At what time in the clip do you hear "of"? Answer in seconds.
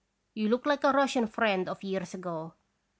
1.69-1.83